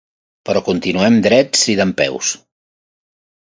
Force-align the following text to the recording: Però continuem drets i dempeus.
Però 0.49 0.61
continuem 0.69 1.17
drets 1.27 1.67
i 1.75 1.75
dempeus. 1.81 2.33